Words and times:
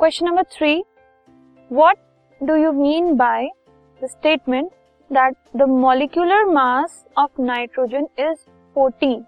Question 0.00 0.26
number 0.26 0.42
three 0.42 0.72
what 1.70 1.96
do 2.40 2.54
you 2.54 2.72
mean 2.72 3.14
by 3.16 3.46
the 4.00 4.06
statement 4.06 4.68
that 5.10 5.36
the 5.56 5.68
molecular 5.68 6.44
mass 6.44 7.04
of 7.18 7.40
nitrogen 7.42 8.06
is 8.18 8.44
14 8.76 9.22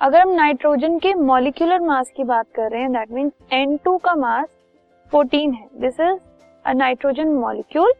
अगर 0.00 0.20
हम 0.20 0.32
nitrogen 0.34 0.98
के 0.98 1.14
molecular 1.14 1.80
mass 1.80 2.10
की 2.16 2.24
बात 2.24 2.46
कर 2.54 2.70
रहे 2.70 2.80
हैं 2.80 2.92
दैट 2.92 3.10
मीन्स 3.10 3.32
N2 3.52 3.98
का 4.04 4.14
मास 4.14 4.48
14 5.12 5.54
है. 5.54 5.68
This 5.80 6.00
is 6.00 6.18
a 6.64 6.72
nitrogen 6.72 7.34
molecule 7.34 7.92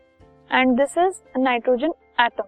and 0.51 0.77
this 0.77 0.99
is 0.99 1.23
a 1.37 1.39
nitrogen 1.39 1.95
atom 2.21 2.45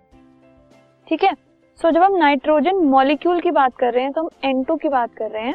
ठीक 1.09 1.25
है? 1.25 1.35
सो 1.79 1.91
जब 1.91 2.03
हम 2.03 2.17
नाइट्रोजन 2.17 2.87
मॉलिक्यूल 2.91 3.41
की 3.41 3.51
बात 3.51 3.77
कर 3.77 3.93
रहे 3.95 4.05
हैं 4.05 4.13
तो 4.13 4.23
हम 4.23 4.29
N2 4.53 4.81
की 4.83 4.89
बात 4.89 5.15
कर 5.15 5.31
रहे 5.31 5.43
हैं. 5.43 5.55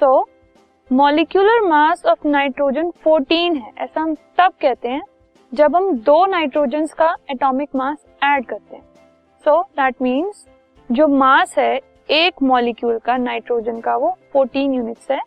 So 0.00 0.26
molecular 0.90 1.60
mass 1.60 2.04
of 2.06 2.26
nitrogen 2.28 2.90
14 3.06 3.56
है। 3.56 3.70
ऐसा 3.78 4.00
हम 4.00 4.14
तब 4.38 4.52
कहते 4.60 4.88
हैं 4.88 5.02
जब 5.52 5.76
हम 5.76 5.90
दो 5.98 6.24
नाइट्रोजन 6.26 6.86
का 6.98 7.08
एटॉमिक 7.30 7.68
मास 7.76 8.04
ऐड 8.24 8.44
करते 8.46 8.76
हैं। 8.76 8.82
सो 9.44 9.60
दैट 9.62 10.02
मीन्स 10.02 10.44
जो 10.90 11.08
मास 11.08 11.54
है, 11.58 11.80
एक 12.10 12.42
मॉलिक्यूल 12.42 12.98
का 12.98 13.16
नाइट्रोजन 13.16 13.80
का 13.80 13.96
वो 13.96 14.14
14 14.36 14.74
यूनिट्स 14.74 15.10
है। 15.10 15.18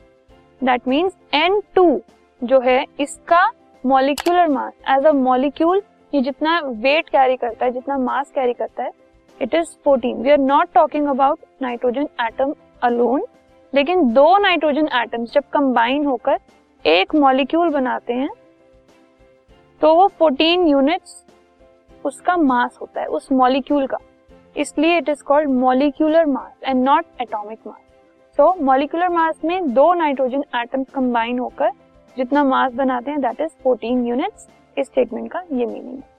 दैट 0.61 0.87
मीन्स 0.87 1.13
N2 1.35 1.99
जो 2.41 2.59
है, 2.59 2.85
इसका 2.99 3.43
molecular 3.83 4.47
mass 4.47 4.73
as 4.89 5.05
a 5.05 5.11
molecule 5.13 5.81
ये 6.13 6.21
जितना 6.21 6.59
वेट 6.59 7.09
कैरी 7.09 7.35
करता 7.35 7.65
है, 7.65 7.71
जितना 7.71 7.97
मास 7.97 8.31
कैरी 8.35 8.53
करता 8.53 8.83
है 8.83 8.91
it 9.39 9.55
is 9.55 9.75
14 9.87 10.15
we 10.15 10.31
are 10.31 10.37
not 10.37 10.73
talking 10.73 11.07
about 11.07 11.39
nitrogen 11.61 12.07
atom 12.21 12.53
alone 12.83 13.25
लेकिन 13.73 14.13
दो 14.13 14.37
नाइट्रोजन 14.37 14.87
एटम्स 14.95 15.33
जब 15.33 15.43
कंबाइन 15.53 16.05
होकर 16.05 16.37
एक 16.85 17.15
मॉलिक्यूल 17.15 17.69
बनाते 17.69 18.13
हैं 18.13 18.29
तो 19.81 19.93
वो 19.95 20.07
14 20.21 20.67
यूनिट्स 20.69 21.23
उसका 22.05 22.35
मास 22.37 22.77
होता 22.81 23.01
है, 23.01 23.07
उस 23.07 23.31
मॉलिक्यूल 23.31 23.85
का। 23.87 23.97
इसलिए 24.55 24.97
it 24.97 25.09
is 25.09 25.23
called 25.23 25.49
molecular 25.49 26.25
mass 26.25 26.53
and 26.63 26.83
not 26.83 27.05
atomic 27.21 27.59
mass 27.67 27.81
so 28.37 28.53
molecular 28.63 29.09
mass 29.09 29.39
में 29.45 29.73
दो 29.73 29.93
नाइट्रोजन 29.93 30.43
एटम्स 30.55 30.89
कंबाइन 30.89 31.39
होकर 31.39 31.71
जितना 32.17 32.43
मास 32.43 32.73
बनाते 32.73 33.11
हैं 33.11 33.21
दैट 33.21 33.41
इज़ 33.41 33.51
14 33.67 34.07
यूनिट्स 34.07 34.47
इस 34.77 34.87
स्टेटमेंट 34.87 35.31
का 35.31 35.43
ये 35.51 35.65
मीनिंग 35.65 35.97
है। 35.97 36.18